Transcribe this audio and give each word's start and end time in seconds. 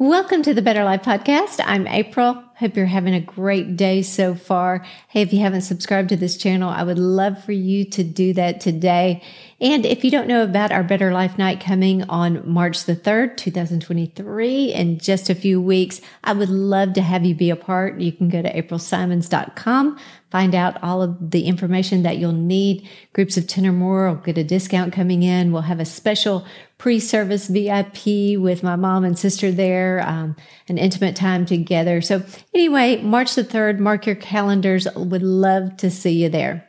Welcome 0.00 0.42
to 0.42 0.54
the 0.54 0.62
Better 0.62 0.84
Life 0.84 1.02
Podcast. 1.02 1.60
I'm 1.64 1.88
April. 1.88 2.40
Hope 2.54 2.76
you're 2.76 2.86
having 2.86 3.14
a 3.14 3.20
great 3.20 3.76
day 3.76 4.02
so 4.02 4.36
far. 4.36 4.86
Hey, 5.08 5.22
if 5.22 5.32
you 5.32 5.40
haven't 5.40 5.62
subscribed 5.62 6.10
to 6.10 6.16
this 6.16 6.36
channel, 6.36 6.68
I 6.68 6.84
would 6.84 7.00
love 7.00 7.42
for 7.42 7.50
you 7.50 7.84
to 7.86 8.04
do 8.04 8.32
that 8.34 8.60
today. 8.60 9.24
And 9.60 9.84
if 9.84 10.04
you 10.04 10.12
don't 10.12 10.28
know 10.28 10.44
about 10.44 10.70
our 10.70 10.84
Better 10.84 11.12
Life 11.12 11.36
Nite 11.36 11.58
coming 11.58 12.04
on 12.04 12.48
March 12.48 12.84
the 12.84 12.94
3rd, 12.94 13.36
2023, 13.38 14.72
in 14.72 14.98
just 14.98 15.30
a 15.30 15.34
few 15.34 15.60
weeks, 15.60 16.00
I 16.22 16.32
would 16.32 16.48
love 16.48 16.92
to 16.92 17.02
have 17.02 17.24
you 17.24 17.34
be 17.34 17.50
a 17.50 17.56
part. 17.56 18.00
You 18.00 18.12
can 18.12 18.28
go 18.28 18.40
to 18.40 18.52
aprilsimons.com, 18.52 19.98
find 20.30 20.54
out 20.54 20.80
all 20.80 21.02
of 21.02 21.32
the 21.32 21.46
information 21.46 22.04
that 22.04 22.18
you'll 22.18 22.30
need. 22.30 22.88
Groups 23.14 23.36
of 23.36 23.48
10 23.48 23.66
or 23.66 23.72
more 23.72 24.08
will 24.08 24.14
get 24.16 24.38
a 24.38 24.44
discount 24.44 24.92
coming 24.92 25.24
in. 25.24 25.50
We'll 25.50 25.62
have 25.62 25.80
a 25.80 25.84
special 25.84 26.46
pre-service 26.78 27.48
VIP 27.48 28.38
with 28.38 28.62
my 28.62 28.76
mom 28.76 29.04
and 29.04 29.18
sister 29.18 29.50
there, 29.50 30.00
um, 30.06 30.36
an 30.68 30.78
intimate 30.78 31.16
time 31.16 31.44
together. 31.44 32.00
So 32.00 32.22
anyway, 32.54 33.02
March 33.02 33.34
the 33.34 33.44
3rd, 33.44 33.80
mark 33.80 34.06
your 34.06 34.14
calendars. 34.14 34.86
Would 34.94 35.22
love 35.22 35.76
to 35.78 35.90
see 35.90 36.22
you 36.22 36.28
there. 36.28 36.64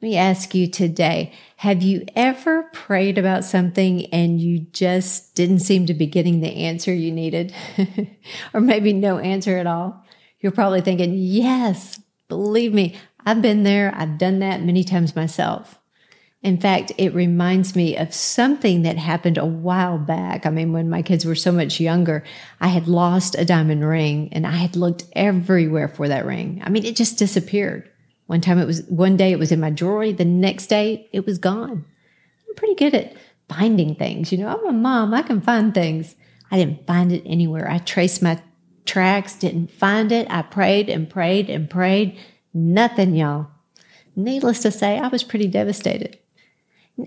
Let 0.00 0.08
me 0.08 0.16
ask 0.18 0.54
you 0.54 0.70
today, 0.70 1.32
have 1.56 1.82
you 1.82 2.04
ever 2.14 2.64
prayed 2.74 3.16
about 3.16 3.44
something 3.44 4.04
and 4.12 4.38
you 4.38 4.58
just 4.58 5.34
didn't 5.34 5.60
seem 5.60 5.86
to 5.86 5.94
be 5.94 6.06
getting 6.06 6.40
the 6.40 6.54
answer 6.54 6.92
you 6.92 7.10
needed? 7.10 7.54
or 8.54 8.60
maybe 8.60 8.92
no 8.92 9.18
answer 9.18 9.56
at 9.56 9.66
all? 9.66 10.04
You're 10.40 10.52
probably 10.52 10.82
thinking, 10.82 11.14
yes, 11.14 11.98
believe 12.28 12.74
me, 12.74 12.96
I've 13.24 13.40
been 13.40 13.62
there. 13.62 13.94
I've 13.96 14.18
done 14.18 14.40
that 14.40 14.62
many 14.62 14.84
times 14.84 15.16
myself. 15.16 15.78
In 16.44 16.58
fact, 16.58 16.92
it 16.98 17.14
reminds 17.14 17.74
me 17.74 17.96
of 17.96 18.12
something 18.12 18.82
that 18.82 18.98
happened 18.98 19.38
a 19.38 19.46
while 19.46 19.96
back. 19.96 20.44
I 20.44 20.50
mean, 20.50 20.74
when 20.74 20.90
my 20.90 21.00
kids 21.00 21.24
were 21.24 21.34
so 21.34 21.50
much 21.50 21.80
younger, 21.80 22.22
I 22.60 22.68
had 22.68 22.86
lost 22.86 23.34
a 23.38 23.46
diamond 23.46 23.82
ring 23.82 24.28
and 24.30 24.46
I 24.46 24.50
had 24.50 24.76
looked 24.76 25.06
everywhere 25.14 25.88
for 25.88 26.06
that 26.06 26.26
ring. 26.26 26.60
I 26.62 26.68
mean, 26.68 26.84
it 26.84 26.96
just 26.96 27.18
disappeared. 27.18 27.90
One 28.26 28.42
time 28.42 28.58
it 28.58 28.66
was, 28.66 28.82
one 28.82 29.16
day 29.16 29.32
it 29.32 29.38
was 29.38 29.52
in 29.52 29.60
my 29.60 29.70
jewelry. 29.70 30.12
The 30.12 30.26
next 30.26 30.66
day 30.66 31.08
it 31.14 31.24
was 31.24 31.38
gone. 31.38 31.86
I'm 32.46 32.54
pretty 32.56 32.74
good 32.74 32.94
at 32.94 33.16
finding 33.48 33.94
things. 33.94 34.30
You 34.30 34.36
know, 34.36 34.48
I'm 34.48 34.66
a 34.66 34.72
mom. 34.72 35.14
I 35.14 35.22
can 35.22 35.40
find 35.40 35.72
things. 35.72 36.14
I 36.50 36.58
didn't 36.58 36.86
find 36.86 37.10
it 37.10 37.22
anywhere. 37.24 37.70
I 37.70 37.78
traced 37.78 38.22
my 38.22 38.42
tracks, 38.84 39.34
didn't 39.34 39.70
find 39.70 40.12
it. 40.12 40.26
I 40.28 40.42
prayed 40.42 40.90
and 40.90 41.08
prayed 41.08 41.48
and 41.48 41.70
prayed. 41.70 42.18
Nothing, 42.52 43.14
y'all. 43.14 43.46
Needless 44.14 44.60
to 44.60 44.70
say, 44.70 44.98
I 44.98 45.08
was 45.08 45.24
pretty 45.24 45.46
devastated. 45.48 46.18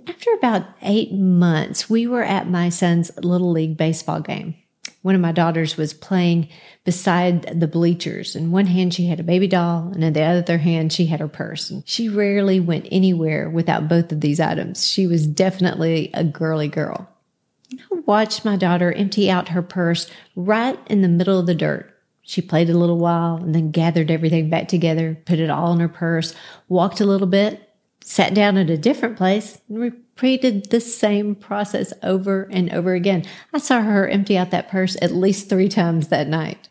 After 0.07 0.33
about 0.33 0.65
eight 0.81 1.13
months, 1.13 1.89
we 1.89 2.07
were 2.07 2.23
at 2.23 2.49
my 2.49 2.69
son's 2.69 3.11
little 3.23 3.51
league 3.51 3.77
baseball 3.77 4.19
game. 4.19 4.55
One 5.01 5.15
of 5.15 5.21
my 5.21 5.31
daughters 5.31 5.77
was 5.77 5.93
playing 5.93 6.49
beside 6.83 7.59
the 7.59 7.67
bleachers. 7.67 8.35
In 8.35 8.51
one 8.51 8.65
hand, 8.65 8.93
she 8.93 9.05
had 9.05 9.21
a 9.21 9.23
baby 9.23 9.47
doll, 9.47 9.89
and 9.93 10.03
in 10.03 10.11
the 10.11 10.23
other 10.23 10.57
hand, 10.57 10.91
she 10.91 11.05
had 11.05 11.21
her 11.21 11.29
purse. 11.29 11.69
And 11.69 11.87
she 11.87 12.09
rarely 12.09 12.59
went 12.59 12.89
anywhere 12.91 13.49
without 13.49 13.87
both 13.87 14.11
of 14.11 14.19
these 14.19 14.41
items. 14.41 14.85
She 14.85 15.07
was 15.07 15.25
definitely 15.25 16.09
a 16.13 16.25
girly 16.25 16.67
girl. 16.67 17.07
I 17.73 17.99
watched 18.05 18.43
my 18.43 18.57
daughter 18.57 18.91
empty 18.91 19.31
out 19.31 19.49
her 19.49 19.61
purse 19.61 20.09
right 20.35 20.79
in 20.87 21.01
the 21.01 21.07
middle 21.07 21.39
of 21.39 21.45
the 21.45 21.55
dirt. 21.55 21.93
She 22.21 22.41
played 22.41 22.69
a 22.69 22.77
little 22.77 22.97
while 22.97 23.37
and 23.37 23.55
then 23.55 23.71
gathered 23.71 24.11
everything 24.11 24.49
back 24.49 24.67
together, 24.67 25.17
put 25.25 25.39
it 25.39 25.49
all 25.49 25.71
in 25.71 25.79
her 25.79 25.87
purse, 25.87 26.35
walked 26.67 26.99
a 26.99 27.05
little 27.05 27.27
bit, 27.27 27.66
sat 28.07 28.33
down 28.33 28.55
at 28.55 28.69
a 28.69 28.77
different 28.77 29.17
place 29.17 29.59
and 29.67 29.79
repeated 29.79 30.69
the 30.69 30.79
same 30.79 31.35
process 31.35 31.91
over 32.01 32.43
and 32.43 32.71
over 32.71 32.93
again. 32.93 33.25
I 33.53 33.57
saw 33.57 33.81
her 33.81 34.07
empty 34.07 34.37
out 34.37 34.49
that 34.51 34.69
purse 34.69 34.95
at 35.01 35.11
least 35.11 35.49
three 35.49 35.67
times 35.67 36.07
that 36.07 36.29
night. 36.29 36.69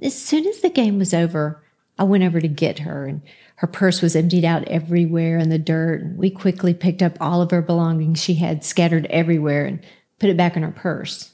As 0.00 0.16
soon 0.16 0.46
as 0.46 0.60
the 0.60 0.70
game 0.70 0.96
was 0.96 1.12
over, 1.12 1.60
I 1.98 2.04
went 2.04 2.22
over 2.22 2.40
to 2.40 2.46
get 2.46 2.78
her 2.78 3.04
and 3.04 3.20
her 3.56 3.66
purse 3.66 4.00
was 4.00 4.14
emptied 4.14 4.44
out 4.44 4.68
everywhere 4.68 5.38
in 5.38 5.48
the 5.48 5.58
dirt. 5.58 6.02
And 6.02 6.16
We 6.16 6.30
quickly 6.30 6.72
picked 6.72 7.02
up 7.02 7.16
all 7.20 7.42
of 7.42 7.50
her 7.50 7.60
belongings 7.60 8.22
she 8.22 8.34
had 8.34 8.64
scattered 8.64 9.06
everywhere 9.10 9.66
and 9.66 9.84
put 10.20 10.30
it 10.30 10.36
back 10.36 10.56
in 10.56 10.62
her 10.62 10.70
purse. 10.70 11.32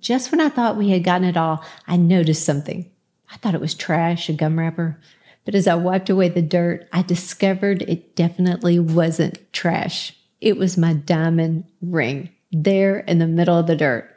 Just 0.00 0.30
when 0.30 0.40
I 0.40 0.50
thought 0.50 0.76
we 0.76 0.90
had 0.90 1.02
gotten 1.02 1.26
it 1.26 1.38
all, 1.38 1.64
I 1.86 1.96
noticed 1.96 2.44
something. 2.44 2.90
I 3.32 3.38
thought 3.38 3.54
it 3.54 3.60
was 3.60 3.72
trash, 3.72 4.28
a 4.28 4.34
gum 4.34 4.58
wrapper. 4.58 5.00
But 5.50 5.56
as 5.56 5.66
I 5.66 5.74
wiped 5.74 6.08
away 6.08 6.28
the 6.28 6.42
dirt, 6.42 6.86
I 6.92 7.02
discovered 7.02 7.82
it 7.82 8.14
definitely 8.14 8.78
wasn't 8.78 9.52
trash. 9.52 10.16
It 10.40 10.56
was 10.56 10.78
my 10.78 10.92
diamond 10.92 11.64
ring 11.82 12.30
there 12.52 13.00
in 13.00 13.18
the 13.18 13.26
middle 13.26 13.58
of 13.58 13.66
the 13.66 13.74
dirt. 13.74 14.16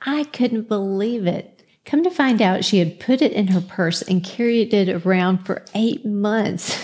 I 0.00 0.24
couldn't 0.24 0.66
believe 0.66 1.24
it. 1.28 1.62
Come 1.84 2.02
to 2.02 2.10
find 2.10 2.42
out, 2.42 2.64
she 2.64 2.80
had 2.80 2.98
put 2.98 3.22
it 3.22 3.30
in 3.30 3.46
her 3.46 3.60
purse 3.60 4.02
and 4.02 4.24
carried 4.24 4.74
it 4.74 4.88
around 5.06 5.46
for 5.46 5.64
eight 5.72 6.04
months. 6.04 6.76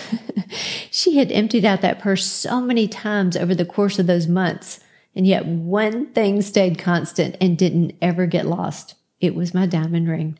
she 0.89 1.17
had 1.17 1.29
emptied 1.29 1.65
out 1.65 1.81
that 1.81 1.99
purse 1.99 2.23
so 2.25 2.61
many 2.61 2.87
times 2.87 3.35
over 3.35 3.53
the 3.53 3.65
course 3.65 3.99
of 3.99 4.07
those 4.07 4.27
months. 4.27 4.79
And 5.13 5.27
yet 5.27 5.45
one 5.45 6.05
thing 6.13 6.41
stayed 6.41 6.79
constant 6.79 7.35
and 7.41 7.57
didn't 7.57 7.97
ever 8.01 8.27
get 8.27 8.45
lost. 8.45 8.95
It 9.19 9.35
was 9.35 9.53
my 9.53 9.65
diamond 9.65 10.07
ring. 10.07 10.39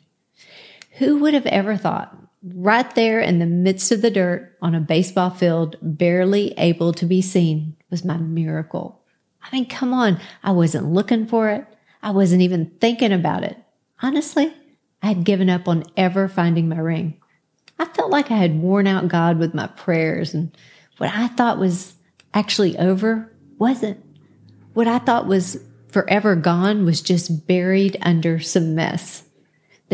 Who 0.92 1.18
would 1.18 1.34
have 1.34 1.44
ever 1.44 1.76
thought 1.76 2.23
right 2.44 2.94
there 2.94 3.20
in 3.20 3.38
the 3.38 3.46
midst 3.46 3.90
of 3.90 4.02
the 4.02 4.10
dirt 4.10 4.56
on 4.60 4.74
a 4.74 4.80
baseball 4.80 5.30
field, 5.30 5.76
barely 5.80 6.52
able 6.58 6.92
to 6.92 7.06
be 7.06 7.22
seen, 7.22 7.76
was 7.90 8.04
my 8.04 8.16
miracle. 8.16 9.02
I 9.42 9.54
mean, 9.54 9.66
come 9.66 9.94
on. 9.94 10.20
I 10.42 10.52
wasn't 10.52 10.92
looking 10.92 11.26
for 11.26 11.50
it. 11.50 11.66
I 12.02 12.10
wasn't 12.10 12.42
even 12.42 12.72
thinking 12.80 13.12
about 13.12 13.44
it. 13.44 13.56
Honestly, 14.02 14.52
I 15.02 15.08
had 15.08 15.24
given 15.24 15.48
up 15.48 15.68
on 15.68 15.84
ever 15.96 16.28
finding 16.28 16.68
my 16.68 16.78
ring. 16.78 17.20
I 17.78 17.86
felt 17.86 18.10
like 18.10 18.30
I 18.30 18.36
had 18.36 18.60
worn 18.60 18.86
out 18.86 19.08
God 19.08 19.38
with 19.38 19.54
my 19.54 19.66
prayers, 19.66 20.34
and 20.34 20.56
what 20.98 21.10
I 21.12 21.28
thought 21.28 21.58
was 21.58 21.94
actually 22.32 22.78
over 22.78 23.32
wasn't. 23.58 24.04
What 24.74 24.86
I 24.86 24.98
thought 24.98 25.26
was 25.26 25.58
forever 25.88 26.36
gone 26.36 26.84
was 26.84 27.00
just 27.00 27.46
buried 27.46 27.96
under 28.02 28.38
some 28.40 28.74
mess. 28.74 29.24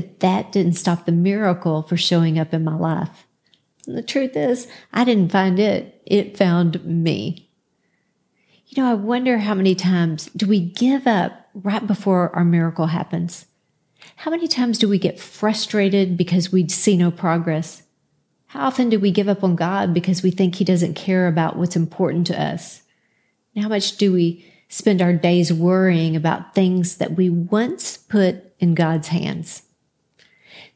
But 0.01 0.21
that 0.21 0.51
didn't 0.51 0.79
stop 0.79 1.05
the 1.05 1.13
miracle 1.13 1.83
for 1.83 1.99
showing 1.99 2.39
up 2.39 2.55
in 2.55 2.65
my 2.65 2.75
life. 2.75 3.27
And 3.87 3.99
the 3.99 4.03
truth 4.03 4.35
is, 4.35 4.67
I 4.95 5.05
didn't 5.05 5.31
find 5.31 5.59
it. 5.59 6.01
It 6.07 6.39
found 6.39 6.83
me. 6.87 7.51
You 8.69 8.83
know, 8.83 8.91
I 8.91 8.95
wonder 8.95 9.37
how 9.37 9.53
many 9.53 9.75
times 9.75 10.31
do 10.35 10.47
we 10.47 10.59
give 10.59 11.07
up 11.07 11.49
right 11.53 11.87
before 11.87 12.35
our 12.35 12.47
miracle 12.47 12.87
happens? 12.87 13.45
How 14.17 14.31
many 14.31 14.49
times 14.49 14.79
do 14.79 14.89
we 14.89 14.97
get 14.97 15.21
frustrated 15.21 16.17
because 16.17 16.51
we 16.51 16.67
see 16.69 16.97
no 16.97 17.11
progress? 17.11 17.83
How 18.47 18.69
often 18.69 18.89
do 18.89 18.99
we 18.99 19.11
give 19.11 19.29
up 19.29 19.45
on 19.45 19.55
God 19.55 19.93
because 19.93 20.23
we 20.23 20.31
think 20.31 20.55
He 20.55 20.65
doesn't 20.65 20.95
care 20.95 21.29
about 21.29 21.57
what's 21.59 21.77
important 21.77 22.27
to 22.29 22.43
us? 22.43 22.81
And 23.55 23.63
how 23.65 23.69
much 23.69 23.99
do 23.99 24.15
we 24.15 24.51
spend 24.71 25.03
our 25.03 25.13
days 25.13 25.53
worrying 25.53 26.17
about 26.17 26.55
things 26.55 26.97
that 26.97 27.19
we 27.19 27.29
once 27.29 27.99
put 27.99 28.55
in 28.61 28.75
God's 28.75 29.09
hands? 29.09 29.65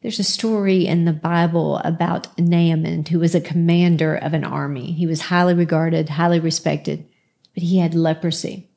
There's 0.02 0.18
a 0.18 0.24
story 0.24 0.86
in 0.86 1.04
the 1.04 1.12
Bible 1.12 1.78
about 1.78 2.38
Naaman, 2.38 3.06
who 3.06 3.18
was 3.18 3.34
a 3.34 3.40
commander 3.40 4.16
of 4.16 4.34
an 4.34 4.44
army. 4.44 4.92
He 4.92 5.06
was 5.06 5.22
highly 5.22 5.54
regarded, 5.54 6.10
highly 6.10 6.40
respected, 6.40 7.06
but 7.54 7.62
he 7.62 7.78
had 7.78 7.94
leprosy. 7.94 8.68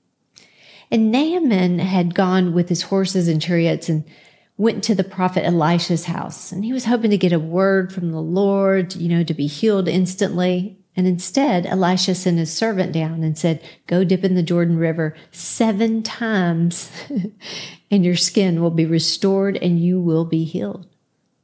And 0.90 1.12
Naaman 1.12 1.80
had 1.80 2.16
gone 2.16 2.54
with 2.54 2.70
his 2.70 2.84
horses 2.84 3.28
and 3.28 3.42
chariots 3.42 3.90
and 3.90 4.06
went 4.58 4.84
to 4.86 4.96
the 4.96 5.04
prophet 5.04 5.46
Elisha's 5.46 6.06
house. 6.06 6.52
And 6.52 6.66
he 6.66 6.74
was 6.74 6.86
hoping 6.86 7.12
to 7.12 7.18
get 7.18 7.34
a 7.34 7.40
word 7.40 7.94
from 7.94 8.12
the 8.12 8.22
Lord, 8.22 8.96
you 8.96 9.10
know, 9.10 9.24
to 9.24 9.34
be 9.34 9.48
healed 9.48 9.88
instantly. 9.88 10.78
And 10.96 11.06
instead, 11.06 11.68
Elisha 11.68 12.16
sent 12.16 12.40
his 12.40 12.52
servant 12.52 12.92
down 12.92 13.24
and 13.24 13.38
said, 13.38 13.62
Go 13.86 14.04
dip 14.04 14.24
in 14.24 14.34
the 14.34 14.42
Jordan 14.42 14.78
River 14.78 15.16
seven 15.32 16.02
times, 16.02 16.90
and 17.92 18.04
your 18.04 18.16
skin 18.16 18.62
will 18.62 18.72
be 18.72 18.86
restored 18.86 19.58
and 19.58 19.80
you 19.80 20.02
will 20.02 20.26
be 20.26 20.44
healed. 20.44 20.88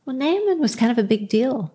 Well, 0.06 0.16
Naaman 0.16 0.60
was 0.60 0.76
kind 0.76 0.92
of 0.92 0.98
a 0.98 1.08
big 1.08 1.30
deal. 1.30 1.74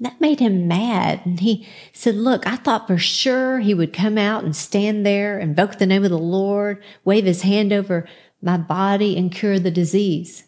That 0.00 0.20
made 0.20 0.40
him 0.40 0.68
mad. 0.68 1.22
And 1.24 1.40
he 1.40 1.66
said, 1.92 2.16
Look, 2.16 2.46
I 2.46 2.56
thought 2.56 2.86
for 2.86 2.98
sure 2.98 3.60
he 3.60 3.72
would 3.72 3.92
come 3.92 4.18
out 4.18 4.44
and 4.44 4.54
stand 4.54 5.06
there, 5.06 5.38
invoke 5.38 5.78
the 5.78 5.86
name 5.86 6.04
of 6.04 6.10
the 6.10 6.18
Lord, 6.18 6.82
wave 7.04 7.24
his 7.24 7.42
hand 7.42 7.72
over 7.72 8.06
my 8.42 8.58
body, 8.58 9.16
and 9.16 9.32
cure 9.32 9.58
the 9.58 9.70
disease. 9.70 10.44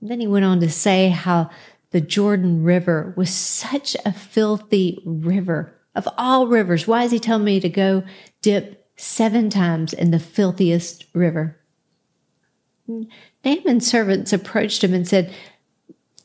And 0.00 0.10
then 0.10 0.20
he 0.20 0.26
went 0.26 0.44
on 0.44 0.60
to 0.60 0.70
say 0.70 1.08
how 1.08 1.50
the 1.90 2.00
Jordan 2.00 2.62
River 2.62 3.14
was 3.16 3.30
such 3.30 3.96
a 4.04 4.12
filthy 4.12 5.02
river. 5.06 5.74
Of 5.94 6.06
all 6.18 6.46
rivers, 6.46 6.86
why 6.86 7.04
is 7.04 7.12
he 7.12 7.18
telling 7.18 7.44
me 7.44 7.58
to 7.60 7.70
go 7.70 8.02
dip 8.42 8.86
seven 8.96 9.48
times 9.48 9.94
in 9.94 10.10
the 10.10 10.18
filthiest 10.18 11.06
river? 11.14 11.58
Naaman's 13.44 13.86
servants 13.86 14.32
approached 14.32 14.84
him 14.84 14.92
and 14.92 15.08
said, 15.08 15.32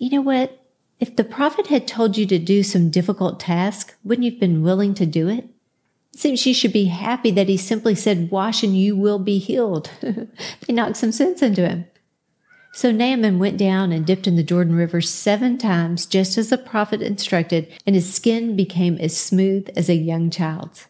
you 0.01 0.09
know 0.09 0.21
what? 0.21 0.65
If 0.99 1.15
the 1.15 1.23
prophet 1.23 1.67
had 1.67 1.87
told 1.87 2.17
you 2.17 2.25
to 2.25 2.39
do 2.39 2.63
some 2.63 2.89
difficult 2.89 3.39
task, 3.39 3.95
wouldn't 4.03 4.25
you 4.25 4.31
have 4.31 4.39
been 4.39 4.63
willing 4.63 4.95
to 4.95 5.05
do 5.05 5.29
it? 5.29 5.45
It 6.11 6.19
seems 6.19 6.43
you 6.43 6.55
should 6.55 6.73
be 6.73 6.85
happy 6.85 7.29
that 7.29 7.47
he 7.47 7.55
simply 7.55 7.93
said, 7.93 8.31
Wash 8.31 8.63
and 8.63 8.75
you 8.75 8.95
will 8.95 9.19
be 9.19 9.37
healed. 9.37 9.91
they 10.01 10.73
knocked 10.73 10.97
some 10.97 11.11
sense 11.11 11.43
into 11.43 11.69
him. 11.69 11.85
So 12.73 12.91
Naaman 12.91 13.37
went 13.37 13.57
down 13.57 13.91
and 13.91 14.03
dipped 14.03 14.25
in 14.25 14.37
the 14.37 14.43
Jordan 14.43 14.73
River 14.73 15.01
seven 15.01 15.59
times, 15.59 16.07
just 16.07 16.35
as 16.35 16.49
the 16.49 16.57
prophet 16.57 17.03
instructed, 17.03 17.71
and 17.85 17.95
his 17.95 18.11
skin 18.11 18.55
became 18.55 18.97
as 18.97 19.15
smooth 19.15 19.69
as 19.75 19.87
a 19.87 19.93
young 19.93 20.31
child's. 20.31 20.87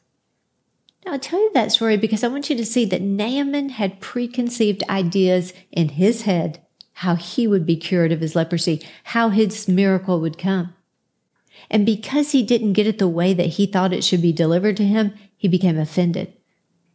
Now, 1.05 1.13
I'll 1.13 1.19
tell 1.19 1.41
you 1.41 1.51
that 1.53 1.73
story 1.73 1.97
because 1.97 2.23
I 2.23 2.29
want 2.29 2.49
you 2.49 2.55
to 2.55 2.65
see 2.65 2.85
that 2.85 3.01
Naaman 3.01 3.69
had 3.69 3.99
preconceived 3.99 4.83
ideas 4.89 5.51
in 5.69 5.89
his 5.89 6.21
head 6.21 6.61
how 7.01 7.15
he 7.15 7.47
would 7.47 7.65
be 7.65 7.75
cured 7.75 8.11
of 8.11 8.21
his 8.21 8.35
leprosy, 8.35 8.79
how 9.05 9.29
his 9.29 9.67
miracle 9.67 10.21
would 10.21 10.37
come. 10.37 10.71
And 11.67 11.83
because 11.83 12.31
he 12.31 12.43
didn't 12.43 12.73
get 12.73 12.85
it 12.85 12.99
the 12.99 13.07
way 13.07 13.33
that 13.33 13.47
he 13.57 13.65
thought 13.65 13.91
it 13.91 14.03
should 14.03 14.21
be 14.21 14.31
delivered 14.31 14.77
to 14.77 14.85
him, 14.85 15.15
he 15.35 15.47
became 15.47 15.79
offended. 15.79 16.31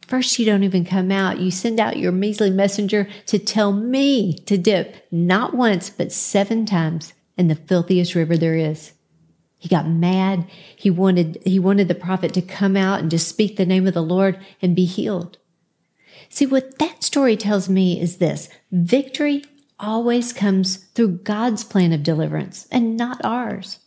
First, 0.07 0.39
you 0.39 0.45
don't 0.45 0.63
even 0.63 0.85
come 0.85 1.11
out. 1.11 1.39
You 1.39 1.51
send 1.51 1.77
out 1.77 1.97
your 1.97 2.13
measly 2.13 2.49
messenger 2.49 3.09
to 3.25 3.37
tell 3.37 3.73
me 3.73 4.31
to 4.45 4.57
dip 4.57 4.95
not 5.11 5.53
once, 5.53 5.89
but 5.89 6.13
seven 6.13 6.65
times 6.65 7.13
in 7.37 7.49
the 7.49 7.55
filthiest 7.55 8.15
river 8.15 8.37
there 8.37 8.55
is. 8.55 8.93
He 9.57 9.67
got 9.67 9.89
mad. 9.89 10.47
He 10.73 10.89
wanted, 10.89 11.37
he 11.43 11.59
wanted 11.59 11.89
the 11.89 11.95
prophet 11.95 12.33
to 12.35 12.41
come 12.41 12.77
out 12.77 13.01
and 13.01 13.11
just 13.11 13.27
speak 13.27 13.57
the 13.57 13.65
name 13.65 13.85
of 13.85 13.93
the 13.93 14.01
Lord 14.01 14.39
and 14.61 14.73
be 14.73 14.85
healed. 14.85 15.37
See, 16.29 16.45
what 16.45 16.79
that 16.79 17.03
story 17.03 17.35
tells 17.35 17.67
me 17.67 17.99
is 17.99 18.17
this 18.17 18.47
victory 18.71 19.43
always 19.79 20.33
comes 20.33 20.77
through 20.77 21.19
God's 21.19 21.63
plan 21.63 21.93
of 21.93 22.03
deliverance 22.03 22.67
and 22.71 22.97
not 22.97 23.23
ours. 23.23 23.79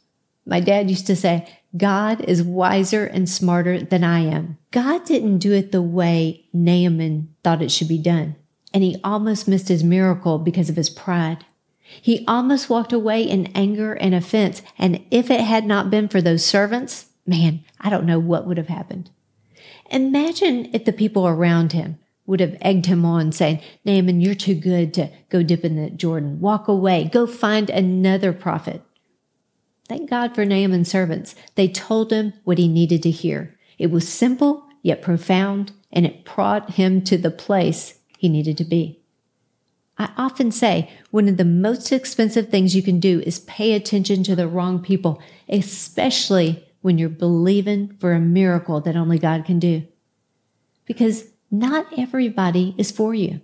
My 0.46 0.60
dad 0.60 0.90
used 0.90 1.06
to 1.06 1.16
say, 1.16 1.48
God 1.76 2.20
is 2.22 2.42
wiser 2.42 3.04
and 3.04 3.28
smarter 3.28 3.80
than 3.80 4.02
I 4.02 4.20
am. 4.20 4.58
God 4.70 5.04
didn't 5.04 5.38
do 5.38 5.52
it 5.52 5.70
the 5.70 5.82
way 5.82 6.46
Naaman 6.52 7.34
thought 7.44 7.62
it 7.62 7.70
should 7.70 7.88
be 7.88 7.98
done. 7.98 8.36
And 8.72 8.82
he 8.82 9.00
almost 9.04 9.48
missed 9.48 9.68
his 9.68 9.84
miracle 9.84 10.38
because 10.38 10.68
of 10.68 10.76
his 10.76 10.90
pride. 10.90 11.44
He 11.80 12.24
almost 12.26 12.70
walked 12.70 12.92
away 12.92 13.22
in 13.22 13.46
anger 13.48 13.94
and 13.94 14.14
offense. 14.14 14.62
And 14.78 15.04
if 15.10 15.30
it 15.30 15.40
had 15.40 15.66
not 15.66 15.90
been 15.90 16.08
for 16.08 16.20
those 16.20 16.44
servants, 16.44 17.06
man, 17.26 17.64
I 17.80 17.90
don't 17.90 18.06
know 18.06 18.18
what 18.18 18.46
would 18.46 18.58
have 18.58 18.68
happened. 18.68 19.10
Imagine 19.90 20.70
if 20.72 20.84
the 20.84 20.92
people 20.92 21.26
around 21.26 21.72
him 21.72 21.98
would 22.30 22.38
have 22.38 22.56
egged 22.60 22.86
him 22.86 23.04
on 23.04 23.32
saying, 23.32 23.60
Naaman, 23.84 24.20
you're 24.20 24.36
too 24.36 24.54
good 24.54 24.94
to 24.94 25.10
go 25.30 25.42
dip 25.42 25.64
in 25.64 25.74
the 25.74 25.90
Jordan. 25.90 26.38
Walk 26.38 26.68
away. 26.68 27.10
Go 27.12 27.26
find 27.26 27.68
another 27.68 28.32
prophet. 28.32 28.82
Thank 29.88 30.08
God 30.08 30.32
for 30.32 30.44
Naaman's 30.44 30.88
servants. 30.88 31.34
They 31.56 31.66
told 31.66 32.12
him 32.12 32.32
what 32.44 32.56
he 32.56 32.68
needed 32.68 33.02
to 33.02 33.10
hear. 33.10 33.58
It 33.78 33.90
was 33.90 34.08
simple, 34.08 34.64
yet 34.80 35.02
profound, 35.02 35.72
and 35.90 36.06
it 36.06 36.24
brought 36.24 36.74
him 36.74 37.02
to 37.02 37.18
the 37.18 37.32
place 37.32 37.98
he 38.16 38.28
needed 38.28 38.56
to 38.58 38.64
be. 38.64 39.02
I 39.98 40.10
often 40.16 40.52
say 40.52 40.88
one 41.10 41.28
of 41.28 41.36
the 41.36 41.44
most 41.44 41.90
expensive 41.90 42.48
things 42.48 42.76
you 42.76 42.82
can 42.82 43.00
do 43.00 43.20
is 43.26 43.40
pay 43.40 43.72
attention 43.72 44.22
to 44.22 44.36
the 44.36 44.46
wrong 44.46 44.80
people, 44.80 45.20
especially 45.48 46.64
when 46.80 46.96
you're 46.96 47.08
believing 47.08 47.96
for 47.98 48.12
a 48.12 48.20
miracle 48.20 48.80
that 48.82 48.94
only 48.94 49.18
God 49.18 49.44
can 49.44 49.58
do. 49.58 49.82
Because 50.84 51.24
not 51.50 51.86
everybody 51.98 52.74
is 52.78 52.90
for 52.90 53.14
you. 53.14 53.40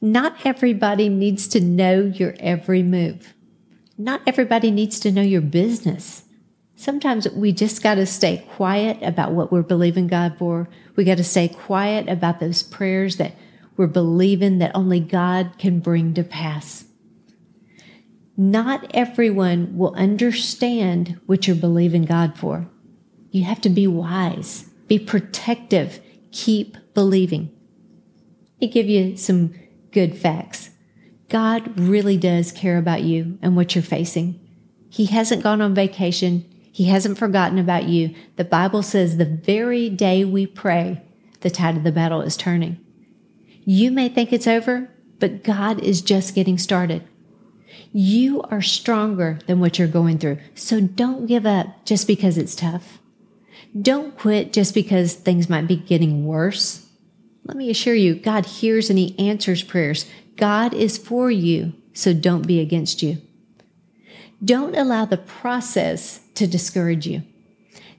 Not 0.00 0.36
everybody 0.44 1.08
needs 1.08 1.48
to 1.48 1.60
know 1.60 2.00
your 2.00 2.34
every 2.38 2.82
move 2.82 3.34
not 3.98 4.20
everybody 4.26 4.70
needs 4.70 5.00
to 5.00 5.12
know 5.12 5.22
your 5.22 5.40
business. 5.40 6.24
Sometimes 6.74 7.28
we 7.30 7.52
just 7.52 7.82
got 7.82 7.94
to 7.94 8.04
stay 8.04 8.44
quiet 8.54 9.02
about 9.02 9.32
what 9.32 9.50
we're 9.50 9.62
believing 9.62 10.06
God 10.06 10.36
for. 10.38 10.68
We 10.94 11.04
got 11.04 11.16
to 11.16 11.24
stay 11.24 11.48
quiet 11.48 12.08
about 12.08 12.38
those 12.38 12.62
prayers 12.62 13.16
that 13.16 13.34
we're 13.76 13.86
believing 13.86 14.58
that 14.58 14.72
only 14.74 15.00
God 15.00 15.52
can 15.58 15.80
bring 15.80 16.12
to 16.14 16.22
pass. 16.22 16.84
Not 18.36 18.90
everyone 18.94 19.78
will 19.78 19.94
understand 19.94 21.18
what 21.24 21.46
you're 21.46 21.56
believing 21.56 22.04
God 22.04 22.36
for. 22.36 22.68
You 23.30 23.44
have 23.44 23.62
to 23.62 23.70
be 23.70 23.86
wise, 23.86 24.66
be 24.86 24.98
protective, 24.98 26.00
keep 26.32 26.76
believing. 26.96 27.52
Let 28.54 28.60
me 28.62 28.68
give 28.68 28.88
you 28.88 29.16
some 29.18 29.54
good 29.92 30.16
facts. 30.16 30.70
God 31.28 31.78
really 31.78 32.16
does 32.16 32.52
care 32.52 32.78
about 32.78 33.02
you 33.02 33.38
and 33.42 33.54
what 33.54 33.74
you're 33.74 33.82
facing. 33.82 34.40
He 34.88 35.06
hasn't 35.06 35.42
gone 35.42 35.60
on 35.60 35.74
vacation. 35.74 36.44
He 36.72 36.84
hasn't 36.84 37.18
forgotten 37.18 37.58
about 37.58 37.84
you. 37.84 38.14
The 38.36 38.44
Bible 38.44 38.82
says 38.82 39.18
the 39.18 39.26
very 39.26 39.90
day 39.90 40.24
we 40.24 40.46
pray, 40.46 41.02
the 41.42 41.50
tide 41.50 41.76
of 41.76 41.84
the 41.84 41.92
battle 41.92 42.22
is 42.22 42.36
turning. 42.36 42.78
You 43.64 43.90
may 43.90 44.08
think 44.08 44.32
it's 44.32 44.46
over, 44.46 44.88
but 45.18 45.44
God 45.44 45.80
is 45.80 46.00
just 46.00 46.34
getting 46.34 46.56
started. 46.56 47.06
You 47.92 48.40
are 48.44 48.62
stronger 48.62 49.38
than 49.46 49.60
what 49.60 49.78
you're 49.78 49.86
going 49.86 50.18
through. 50.18 50.38
So 50.54 50.80
don't 50.80 51.26
give 51.26 51.44
up 51.44 51.84
just 51.84 52.06
because 52.06 52.38
it's 52.38 52.54
tough. 52.54 53.00
Don't 53.78 54.16
quit 54.16 54.54
just 54.54 54.72
because 54.72 55.12
things 55.12 55.50
might 55.50 55.66
be 55.66 55.76
getting 55.76 56.24
worse. 56.24 56.85
Let 57.46 57.56
me 57.56 57.70
assure 57.70 57.94
you, 57.94 58.16
God 58.16 58.44
hears 58.44 58.90
and 58.90 58.98
He 58.98 59.16
answers 59.18 59.62
prayers. 59.62 60.06
God 60.36 60.74
is 60.74 60.98
for 60.98 61.30
you, 61.30 61.74
so 61.92 62.12
don't 62.12 62.46
be 62.46 62.58
against 62.58 63.02
you. 63.02 63.18
Don't 64.44 64.74
allow 64.74 65.04
the 65.04 65.16
process 65.16 66.20
to 66.34 66.46
discourage 66.46 67.06
you. 67.06 67.22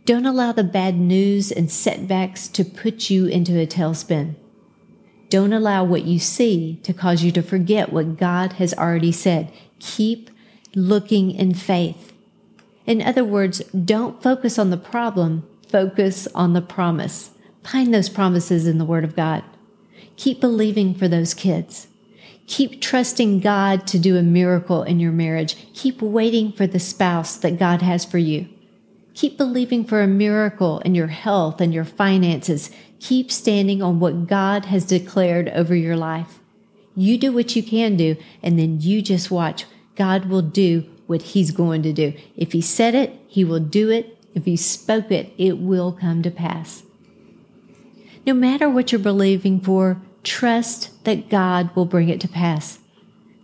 Don't 0.06 0.26
allow 0.26 0.52
the 0.52 0.64
bad 0.66 0.96
news 0.96 1.52
and 1.52 1.72
setbacks 1.72 2.48
to 2.50 2.66
put 2.66 3.10
you 3.10 3.26
into 3.26 3.60
a 3.60 3.66
tailspin. 3.66 4.36
Don't 5.30 5.54
allow 5.54 5.84
what 5.84 6.04
you 6.04 6.20
see 6.20 6.80
to 6.84 6.94
cause 6.94 7.24
you 7.24 7.32
to 7.32 7.42
forget 7.42 7.92
what 7.92 8.18
God 8.18 8.54
has 8.54 8.74
already 8.74 9.12
said. 9.12 9.52
Keep 9.80 10.30
looking 10.76 11.32
in 11.32 11.54
faith. 11.54 12.14
In 12.86 13.02
other 13.02 13.24
words, 13.24 13.60
don't 13.72 14.22
focus 14.22 14.60
on 14.60 14.70
the 14.70 14.78
problem, 14.78 15.48
focus 15.70 16.28
on 16.36 16.54
the 16.54 16.62
promise. 16.62 17.32
Find 17.68 17.94
those 17.94 18.08
promises 18.08 18.66
in 18.66 18.78
the 18.78 18.86
Word 18.86 19.04
of 19.04 19.16
God. 19.16 19.44
Keep 20.16 20.40
believing 20.40 20.94
for 20.94 21.10
those 21.10 21.34
kids. 21.34 21.90
Keep 22.48 22.82
trusting 22.82 23.42
God 23.42 23.86
to 23.88 24.00
do 24.00 24.16
a 24.16 24.24
miracle 24.24 24.84
in 24.84 25.02
your 25.02 25.12
marriage. 25.12 25.74
Keep 25.74 26.02
waiting 26.02 26.54
for 26.54 26.66
the 26.66 26.80
spouse 26.80 27.36
that 27.36 27.60
God 27.60 27.82
has 27.82 28.06
for 28.06 28.20
you. 28.20 28.48
Keep 29.14 29.38
believing 29.38 29.84
for 29.84 30.02
a 30.02 30.08
miracle 30.08 30.80
in 30.80 30.96
your 30.96 31.08
health 31.08 31.60
and 31.60 31.74
your 31.74 31.84
finances. 31.84 32.72
Keep 33.02 33.34
standing 33.34 33.82
on 33.82 34.00
what 34.00 34.28
God 34.28 34.66
has 34.66 34.86
declared 34.86 35.50
over 35.50 35.76
your 35.76 35.98
life. 35.98 36.40
You 36.96 37.18
do 37.18 37.34
what 37.34 37.58
you 37.58 37.62
can 37.62 37.98
do, 37.98 38.16
and 38.42 38.58
then 38.58 38.80
you 38.80 39.02
just 39.02 39.30
watch. 39.30 39.66
God 39.96 40.30
will 40.30 40.42
do 40.42 40.86
what 41.06 41.22
He's 41.22 41.52
going 41.52 41.84
to 41.84 41.92
do. 41.92 42.14
If 42.38 42.54
He 42.54 42.62
said 42.62 42.96
it, 42.96 43.20
He 43.28 43.44
will 43.44 43.60
do 43.60 43.90
it. 43.90 44.18
If 44.34 44.46
He 44.46 44.56
spoke 44.56 45.12
it, 45.12 45.34
it 45.38 45.58
will 45.58 45.92
come 45.92 46.24
to 46.24 46.32
pass. 46.32 46.84
No 48.28 48.36
matter 48.36 48.70
what 48.70 48.92
you're 48.92 49.00
believing 49.00 49.60
for, 49.60 50.00
Trust 50.28 51.06
that 51.06 51.30
God 51.30 51.74
will 51.74 51.86
bring 51.86 52.10
it 52.10 52.20
to 52.20 52.28
pass. 52.28 52.80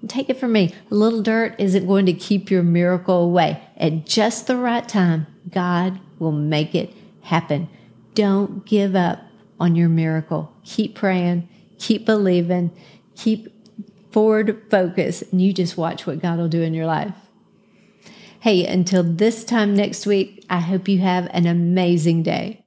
Take 0.06 0.30
it 0.30 0.38
from 0.38 0.52
me, 0.52 0.76
a 0.92 0.94
little 0.94 1.22
dirt 1.22 1.56
isn't 1.58 1.88
going 1.88 2.06
to 2.08 2.14
keep 2.14 2.52
your 2.52 2.62
miracle 2.62 3.24
away. 3.24 3.64
At 3.78 4.06
just 4.06 4.48
the 4.48 4.58
right 4.58 4.86
time, 4.86 5.26
God 5.50 6.02
will 6.20 6.34
make 6.34 6.76
it 6.76 6.94
happen. 7.22 7.70
Don't 8.16 8.66
give 8.66 8.98
up 8.98 9.22
on 9.62 9.78
your 9.78 9.88
miracle. 9.88 10.54
Keep 10.66 10.96
praying, 10.96 11.48
keep 11.80 12.06
believing, 12.06 12.72
keep 13.16 13.48
forward 14.12 14.62
focus, 14.70 15.24
and 15.32 15.42
you 15.42 15.54
just 15.54 15.78
watch 15.78 16.06
what 16.06 16.22
God 16.22 16.38
will 16.38 16.50
do 16.50 16.62
in 16.62 16.74
your 16.74 16.86
life. 16.86 17.16
Hey, 18.42 18.66
until 18.66 19.04
this 19.04 19.46
time 19.46 19.74
next 19.74 20.06
week, 20.06 20.46
I 20.50 20.60
hope 20.60 20.90
you 20.90 21.00
have 21.00 21.30
an 21.32 21.48
amazing 21.48 22.24
day. 22.24 22.63